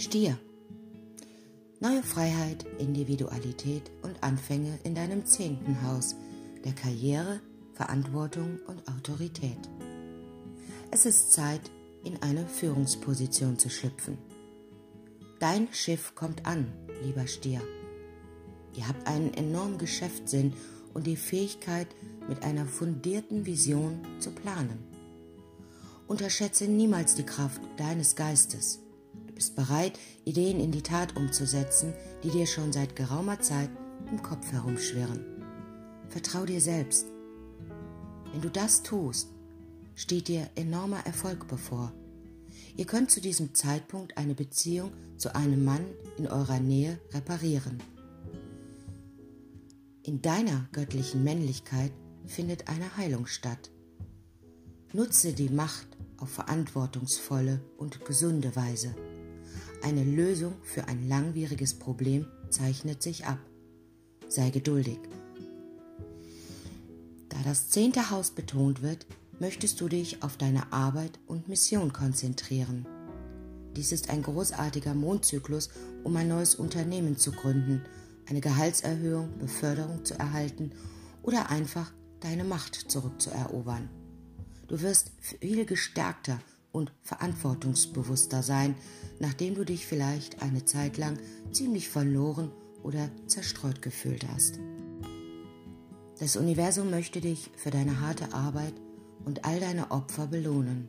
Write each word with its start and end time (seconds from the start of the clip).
Stier. 0.00 0.38
Neue 1.78 2.02
Freiheit, 2.02 2.64
Individualität 2.78 3.90
und 4.00 4.22
Anfänge 4.22 4.78
in 4.82 4.94
deinem 4.94 5.26
zehnten 5.26 5.82
Haus 5.82 6.16
der 6.64 6.72
Karriere, 6.72 7.40
Verantwortung 7.74 8.60
und 8.66 8.88
Autorität. 8.88 9.58
Es 10.90 11.04
ist 11.04 11.32
Zeit, 11.32 11.60
in 12.02 12.16
eine 12.22 12.46
Führungsposition 12.46 13.58
zu 13.58 13.68
schlüpfen. 13.68 14.16
Dein 15.38 15.68
Schiff 15.70 16.14
kommt 16.14 16.46
an, 16.46 16.72
lieber 17.04 17.26
Stier. 17.26 17.60
Ihr 18.74 18.88
habt 18.88 19.06
einen 19.06 19.34
enormen 19.34 19.76
Geschäftssinn 19.76 20.54
und 20.94 21.06
die 21.06 21.16
Fähigkeit, 21.16 21.88
mit 22.26 22.42
einer 22.42 22.64
fundierten 22.64 23.44
Vision 23.44 24.00
zu 24.18 24.30
planen. 24.30 24.78
Unterschätze 26.06 26.68
niemals 26.68 27.16
die 27.16 27.26
Kraft 27.26 27.60
deines 27.76 28.16
Geistes. 28.16 28.80
Bist 29.40 29.56
bereit, 29.56 29.98
Ideen 30.26 30.60
in 30.60 30.70
die 30.70 30.82
Tat 30.82 31.16
umzusetzen, 31.16 31.94
die 32.22 32.28
dir 32.28 32.46
schon 32.46 32.74
seit 32.74 32.94
geraumer 32.94 33.40
Zeit 33.40 33.70
im 34.10 34.22
Kopf 34.22 34.52
herumschwirren. 34.52 35.24
Vertrau 36.10 36.44
dir 36.44 36.60
selbst. 36.60 37.06
Wenn 38.32 38.42
du 38.42 38.50
das 38.50 38.82
tust, 38.82 39.28
steht 39.94 40.28
dir 40.28 40.50
enormer 40.56 41.06
Erfolg 41.06 41.48
bevor. 41.48 41.90
Ihr 42.76 42.84
könnt 42.84 43.10
zu 43.10 43.22
diesem 43.22 43.54
Zeitpunkt 43.54 44.18
eine 44.18 44.34
Beziehung 44.34 44.92
zu 45.16 45.34
einem 45.34 45.64
Mann 45.64 45.86
in 46.18 46.26
eurer 46.26 46.60
Nähe 46.60 47.00
reparieren. 47.14 47.82
In 50.02 50.20
deiner 50.20 50.68
göttlichen 50.72 51.24
Männlichkeit 51.24 51.92
findet 52.26 52.68
eine 52.68 52.94
Heilung 52.98 53.26
statt. 53.26 53.70
Nutze 54.92 55.32
die 55.32 55.48
Macht 55.48 55.96
auf 56.18 56.28
verantwortungsvolle 56.28 57.62
und 57.78 58.04
gesunde 58.04 58.54
Weise. 58.54 58.94
Eine 59.82 60.04
Lösung 60.04 60.54
für 60.62 60.88
ein 60.88 61.08
langwieriges 61.08 61.74
Problem 61.74 62.26
zeichnet 62.50 63.02
sich 63.02 63.26
ab. 63.26 63.38
Sei 64.28 64.50
geduldig. 64.50 64.98
Da 67.30 67.38
das 67.44 67.70
zehnte 67.70 68.10
Haus 68.10 68.30
betont 68.30 68.82
wird, 68.82 69.06
möchtest 69.38 69.80
du 69.80 69.88
dich 69.88 70.22
auf 70.22 70.36
deine 70.36 70.70
Arbeit 70.72 71.18
und 71.26 71.48
Mission 71.48 71.94
konzentrieren. 71.94 72.86
Dies 73.74 73.90
ist 73.92 74.10
ein 74.10 74.22
großartiger 74.22 74.94
Mondzyklus, 74.94 75.70
um 76.04 76.14
ein 76.16 76.28
neues 76.28 76.54
Unternehmen 76.54 77.16
zu 77.16 77.32
gründen, 77.32 77.82
eine 78.28 78.42
Gehaltserhöhung, 78.42 79.38
Beförderung 79.38 80.04
zu 80.04 80.14
erhalten 80.14 80.72
oder 81.22 81.48
einfach 81.48 81.90
deine 82.20 82.44
Macht 82.44 82.74
zurückzuerobern. 82.74 83.88
Du 84.68 84.82
wirst 84.82 85.12
viel 85.20 85.64
gestärkter 85.64 86.38
und 86.72 86.92
verantwortungsbewusster 87.02 88.42
sein, 88.42 88.74
nachdem 89.18 89.54
du 89.54 89.64
dich 89.64 89.86
vielleicht 89.86 90.42
eine 90.42 90.64
Zeit 90.64 90.96
lang 90.96 91.18
ziemlich 91.52 91.88
verloren 91.88 92.50
oder 92.82 93.10
zerstreut 93.26 93.82
gefühlt 93.82 94.26
hast. 94.28 94.58
Das 96.18 96.36
Universum 96.36 96.90
möchte 96.90 97.20
dich 97.20 97.50
für 97.56 97.70
deine 97.70 98.00
harte 98.00 98.32
Arbeit 98.32 98.74
und 99.24 99.44
all 99.44 99.60
deine 99.60 99.90
Opfer 99.90 100.26
belohnen. 100.26 100.88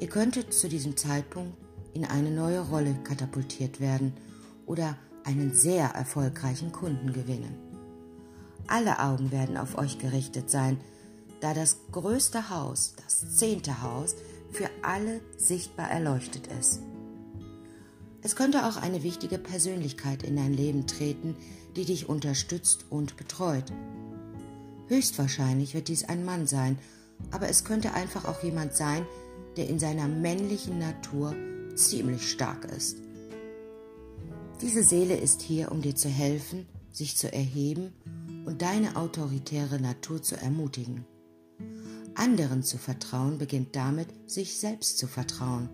Ihr 0.00 0.08
könntet 0.08 0.52
zu 0.52 0.68
diesem 0.68 0.96
Zeitpunkt 0.96 1.56
in 1.94 2.04
eine 2.04 2.30
neue 2.30 2.60
Rolle 2.60 2.94
katapultiert 3.04 3.80
werden 3.80 4.12
oder 4.66 4.96
einen 5.24 5.54
sehr 5.54 5.86
erfolgreichen 5.90 6.72
Kunden 6.72 7.12
gewinnen. 7.12 7.56
Alle 8.66 8.98
Augen 8.98 9.30
werden 9.30 9.56
auf 9.56 9.78
euch 9.78 9.98
gerichtet 9.98 10.50
sein, 10.50 10.78
da 11.40 11.54
das 11.54 11.78
größte 11.92 12.50
Haus, 12.50 12.94
das 13.04 13.36
zehnte 13.36 13.82
Haus, 13.82 14.16
für 14.54 14.70
alle 14.82 15.20
sichtbar 15.36 15.90
erleuchtet 15.90 16.48
ist. 16.58 16.80
Es 18.22 18.36
könnte 18.36 18.66
auch 18.66 18.76
eine 18.76 19.02
wichtige 19.02 19.36
Persönlichkeit 19.36 20.22
in 20.22 20.36
dein 20.36 20.54
Leben 20.54 20.86
treten, 20.86 21.36
die 21.76 21.84
dich 21.84 22.08
unterstützt 22.08 22.86
und 22.88 23.16
betreut. 23.16 23.72
Höchstwahrscheinlich 24.88 25.74
wird 25.74 25.88
dies 25.88 26.04
ein 26.04 26.24
Mann 26.24 26.46
sein, 26.46 26.78
aber 27.30 27.48
es 27.48 27.64
könnte 27.64 27.92
einfach 27.92 28.24
auch 28.24 28.42
jemand 28.42 28.74
sein, 28.74 29.04
der 29.56 29.68
in 29.68 29.78
seiner 29.78 30.08
männlichen 30.08 30.78
Natur 30.78 31.34
ziemlich 31.74 32.30
stark 32.30 32.64
ist. 32.64 32.98
Diese 34.62 34.82
Seele 34.82 35.16
ist 35.16 35.42
hier, 35.42 35.70
um 35.72 35.82
dir 35.82 35.94
zu 35.94 36.08
helfen, 36.08 36.66
sich 36.92 37.16
zu 37.16 37.30
erheben 37.32 37.92
und 38.46 38.62
deine 38.62 38.96
autoritäre 38.96 39.80
Natur 39.80 40.22
zu 40.22 40.36
ermutigen. 40.36 41.04
Anderen 42.14 42.62
zu 42.62 42.78
vertrauen 42.78 43.38
beginnt 43.38 43.74
damit, 43.74 44.08
sich 44.26 44.58
selbst 44.58 44.98
zu 44.98 45.06
vertrauen. 45.06 45.68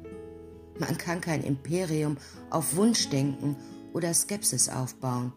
Man 0.79 0.97
kann 0.97 1.21
kein 1.21 1.43
Imperium 1.43 2.17
auf 2.49 2.77
Wunschdenken 2.77 3.57
oder 3.93 4.15
Skepsis 4.15 4.69
aufbauen. 4.69 5.33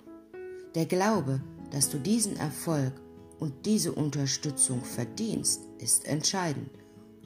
Der 0.75 0.85
Glaube, 0.85 1.41
dass 1.71 1.89
du 1.89 1.97
diesen 1.97 2.37
Erfolg 2.37 2.93
und 3.39 3.65
diese 3.65 3.91
Unterstützung 3.91 4.83
verdienst, 4.83 5.61
ist 5.79 6.05
entscheidend, 6.05 6.69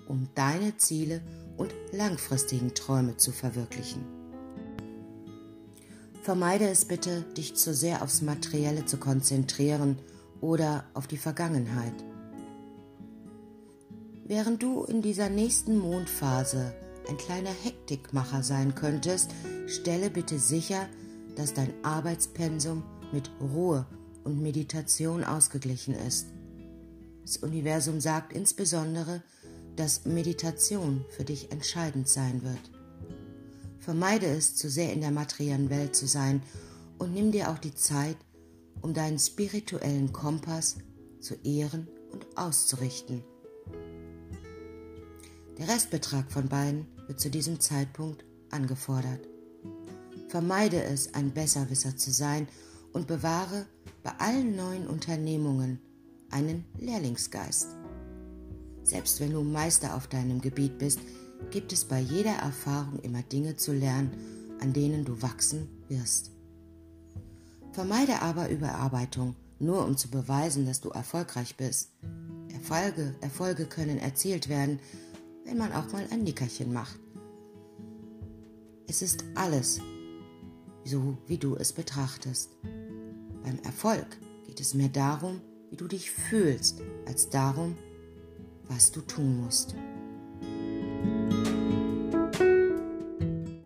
um 0.07 0.27
deine 0.35 0.77
Ziele 0.77 1.21
und 1.57 1.73
langfristigen 1.91 2.73
Träume 2.73 3.17
zu 3.17 3.31
verwirklichen. 3.31 4.03
Vermeide 6.23 6.67
es 6.67 6.85
bitte, 6.85 7.21
dich 7.37 7.55
zu 7.55 7.73
sehr 7.73 8.01
aufs 8.01 8.21
Materielle 8.21 8.85
zu 8.85 8.97
konzentrieren 8.97 9.99
oder 10.41 10.85
auf 10.93 11.07
die 11.07 11.17
Vergangenheit. 11.17 11.93
Während 14.27 14.61
du 14.61 14.83
in 14.83 15.01
dieser 15.01 15.29
nächsten 15.29 15.77
Mondphase 15.77 16.73
ein 17.07 17.15
kleiner 17.15 17.53
Hektikmacher 17.63 18.43
sein 18.43 18.75
könntest, 18.75 19.31
stelle 19.67 20.09
bitte 20.09 20.37
sicher, 20.37 20.89
dass 21.37 21.53
dein 21.53 21.73
Arbeitspensum 21.83 22.83
mit 23.13 23.31
Ruhe 23.39 23.85
und 24.25 24.41
Meditation 24.41 25.23
ausgeglichen 25.23 25.93
ist. 25.93 26.27
Das 27.21 27.37
Universum 27.37 28.01
sagt 28.01 28.33
insbesondere, 28.33 29.23
dass 29.77 30.03
Meditation 30.03 31.05
für 31.09 31.23
dich 31.23 31.53
entscheidend 31.53 32.09
sein 32.09 32.43
wird. 32.43 32.71
Vermeide 33.79 34.25
es, 34.25 34.57
zu 34.57 34.69
sehr 34.69 34.91
in 34.91 34.99
der 34.99 35.11
materiellen 35.11 35.69
Welt 35.69 35.95
zu 35.95 36.05
sein 36.05 36.41
und 36.97 37.13
nimm 37.13 37.31
dir 37.31 37.49
auch 37.49 37.59
die 37.59 37.75
Zeit, 37.75 38.17
um 38.81 38.93
deinen 38.93 39.19
spirituellen 39.19 40.11
Kompass 40.11 40.75
zu 41.21 41.35
ehren 41.45 41.87
und 42.11 42.25
auszurichten. 42.35 43.23
Der 45.57 45.67
Restbetrag 45.67 46.31
von 46.31 46.47
beiden 46.47 46.85
wird 47.07 47.19
zu 47.19 47.29
diesem 47.29 47.59
Zeitpunkt 47.59 48.23
angefordert. 48.51 49.27
Vermeide 50.27 50.83
es, 50.83 51.13
ein 51.13 51.31
Besserwisser 51.31 51.97
zu 51.97 52.11
sein 52.11 52.47
und 52.93 53.07
bewahre 53.07 53.65
bei 54.03 54.11
allen 54.19 54.55
neuen 54.55 54.87
Unternehmungen 54.87 55.79
einen 56.29 56.65
Lehrlingsgeist. 56.77 57.69
Selbst 58.83 59.19
wenn 59.19 59.31
du 59.31 59.41
Meister 59.41 59.95
auf 59.95 60.07
deinem 60.07 60.41
Gebiet 60.41 60.77
bist, 60.77 60.99
gibt 61.49 61.73
es 61.73 61.85
bei 61.85 61.99
jeder 61.99 62.35
Erfahrung 62.35 62.99
immer 62.99 63.21
Dinge 63.23 63.55
zu 63.55 63.73
lernen, 63.73 64.11
an 64.59 64.73
denen 64.73 65.05
du 65.05 65.21
wachsen 65.21 65.67
wirst. 65.87 66.31
Vermeide 67.71 68.21
aber 68.21 68.49
Überarbeitung, 68.49 69.35
nur 69.59 69.85
um 69.85 69.97
zu 69.97 70.09
beweisen, 70.09 70.65
dass 70.65 70.81
du 70.81 70.89
erfolgreich 70.89 71.57
bist. 71.57 71.91
Erfolge, 72.53 73.15
Erfolge 73.21 73.65
können 73.65 73.97
erzielt 73.97 74.49
werden, 74.49 74.79
wenn 75.47 75.57
man 75.57 75.71
auch 75.71 75.91
mal 75.93 76.05
ein 76.11 76.23
Nickerchen 76.23 76.73
macht. 76.73 76.99
Es 78.87 79.01
ist 79.01 79.23
alles, 79.35 79.79
so 80.83 81.17
wie 81.25 81.37
du 81.37 81.55
es 81.55 81.71
betrachtest. 81.73 82.51
Beim 83.43 83.57
Erfolg 83.63 84.05
geht 84.45 84.59
es 84.59 84.73
mehr 84.73 84.89
darum, 84.89 85.41
wie 85.69 85.77
du 85.77 85.87
dich 85.87 86.11
fühlst, 86.11 86.81
als 87.05 87.29
darum, 87.29 87.77
was 88.67 88.91
du 88.91 89.01
tun 89.01 89.41
musst. 89.41 89.73